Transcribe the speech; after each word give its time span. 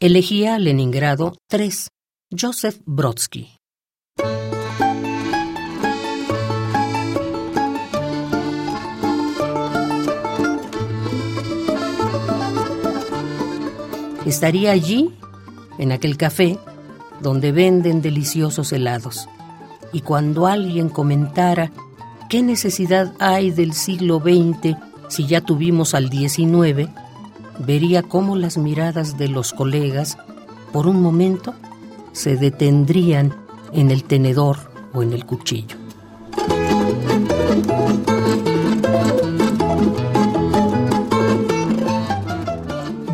Elegía 0.00 0.60
Leningrado 0.60 1.34
3. 1.48 1.88
Joseph 2.30 2.76
Brodsky. 2.86 3.48
Estaría 14.24 14.70
allí, 14.70 15.12
en 15.80 15.90
aquel 15.90 16.16
café, 16.16 16.60
donde 17.20 17.50
venden 17.50 18.00
deliciosos 18.00 18.72
helados. 18.72 19.28
Y 19.92 20.02
cuando 20.02 20.46
alguien 20.46 20.90
comentara 20.90 21.72
qué 22.30 22.44
necesidad 22.44 23.12
hay 23.18 23.50
del 23.50 23.72
siglo 23.72 24.20
XX 24.20 24.76
si 25.08 25.26
ya 25.26 25.40
tuvimos 25.40 25.94
al 25.94 26.08
XIX, 26.08 26.88
vería 27.58 28.02
cómo 28.02 28.36
las 28.36 28.56
miradas 28.58 29.18
de 29.18 29.28
los 29.28 29.52
colegas, 29.52 30.18
por 30.72 30.86
un 30.86 31.02
momento, 31.02 31.54
se 32.12 32.36
detendrían 32.36 33.34
en 33.72 33.90
el 33.90 34.04
tenedor 34.04 34.58
o 34.92 35.02
en 35.02 35.12
el 35.12 35.24
cuchillo. 35.24 35.76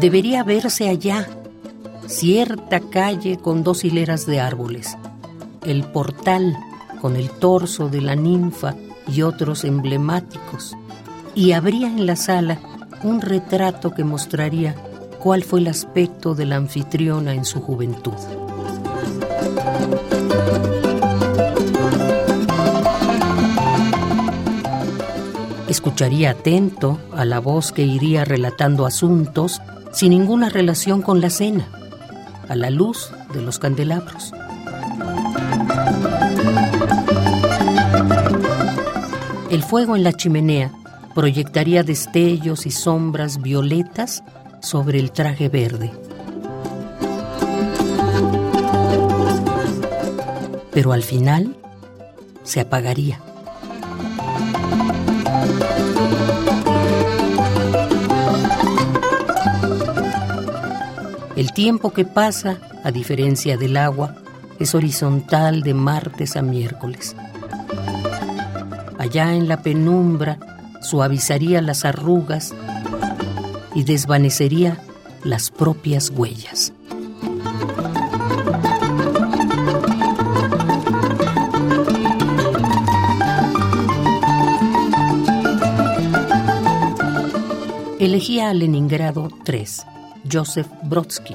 Debería 0.00 0.44
verse 0.44 0.88
allá, 0.88 1.26
cierta 2.06 2.80
calle 2.80 3.38
con 3.38 3.64
dos 3.64 3.84
hileras 3.84 4.26
de 4.26 4.38
árboles, 4.38 4.98
el 5.64 5.84
portal 5.84 6.56
con 7.00 7.16
el 7.16 7.30
torso 7.30 7.88
de 7.88 8.02
la 8.02 8.14
ninfa 8.14 8.74
y 9.08 9.22
otros 9.22 9.64
emblemáticos, 9.64 10.76
y 11.34 11.52
habría 11.52 11.86
en 11.86 12.06
la 12.06 12.16
sala 12.16 12.58
un 13.04 13.20
retrato 13.20 13.92
que 13.92 14.02
mostraría 14.02 14.74
cuál 15.20 15.44
fue 15.44 15.60
el 15.60 15.68
aspecto 15.68 16.34
de 16.34 16.46
la 16.46 16.56
anfitriona 16.56 17.34
en 17.34 17.44
su 17.44 17.60
juventud. 17.60 18.14
Escucharía 25.68 26.30
atento 26.30 26.98
a 27.14 27.24
la 27.24 27.40
voz 27.40 27.72
que 27.72 27.82
iría 27.82 28.24
relatando 28.24 28.86
asuntos 28.86 29.60
sin 29.92 30.10
ninguna 30.10 30.48
relación 30.48 31.02
con 31.02 31.20
la 31.20 31.30
cena, 31.30 31.68
a 32.48 32.54
la 32.54 32.70
luz 32.70 33.10
de 33.34 33.42
los 33.42 33.58
candelabros. 33.58 34.32
El 39.50 39.62
fuego 39.62 39.94
en 39.94 40.04
la 40.04 40.12
chimenea 40.12 40.72
proyectaría 41.14 41.82
destellos 41.82 42.66
y 42.66 42.70
sombras 42.70 43.40
violetas 43.40 44.24
sobre 44.60 44.98
el 44.98 45.12
traje 45.12 45.48
verde. 45.48 45.92
Pero 50.72 50.92
al 50.92 51.02
final 51.02 51.56
se 52.42 52.60
apagaría. 52.60 53.20
El 61.36 61.52
tiempo 61.52 61.92
que 61.92 62.04
pasa, 62.04 62.58
a 62.84 62.90
diferencia 62.90 63.56
del 63.56 63.76
agua, 63.76 64.16
es 64.58 64.74
horizontal 64.74 65.62
de 65.62 65.74
martes 65.74 66.36
a 66.36 66.42
miércoles. 66.42 67.14
Allá 68.98 69.34
en 69.34 69.48
la 69.48 69.62
penumbra 69.62 70.38
suavizaría 70.84 71.62
las 71.62 71.84
arrugas 71.84 72.54
y 73.74 73.84
desvanecería 73.84 74.78
las 75.24 75.50
propias 75.50 76.10
huellas. 76.10 76.72
Elegía 87.98 88.50
a 88.50 88.54
Leningrado 88.54 89.30
3, 89.44 89.86
Joseph 90.30 90.68
Brodsky. 90.82 91.34